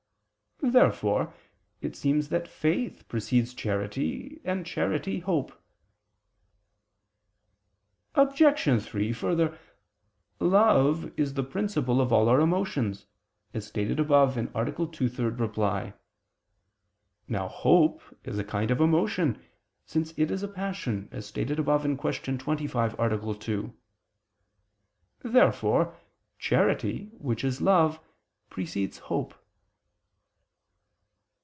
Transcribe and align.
Therefore 0.63 1.33
it 1.81 1.95
seems 1.95 2.29
that 2.29 2.47
faith 2.47 3.07
precedes 3.07 3.55
charity, 3.55 4.39
and 4.45 4.63
charity 4.63 5.17
hope. 5.17 5.59
Obj. 8.13 8.83
3: 8.83 9.11
Further, 9.11 9.57
love 10.39 11.11
is 11.19 11.33
the 11.33 11.41
principle 11.41 11.99
of 11.99 12.13
all 12.13 12.29
our 12.29 12.39
emotions, 12.39 13.07
as 13.55 13.65
stated 13.65 13.99
above 13.99 14.37
(A. 14.37 14.45
2, 14.45 15.05
ad 15.05 15.53
3). 15.55 15.93
Now 17.27 17.47
hope 17.47 18.03
is 18.23 18.37
a 18.37 18.43
kind 18.43 18.69
of 18.69 18.79
emotion, 18.79 19.41
since 19.87 20.13
it 20.15 20.29
is 20.29 20.43
a 20.43 20.47
passion, 20.47 21.09
as 21.11 21.25
stated 21.25 21.57
above 21.57 21.81
(Q. 21.81 22.37
25, 22.37 22.99
A. 22.99 23.33
2). 23.33 23.73
Therefore 25.23 25.97
charity, 26.37 27.09
which 27.17 27.43
is 27.43 27.61
love, 27.61 27.99
precedes 28.51 28.99
hope. 28.99 29.33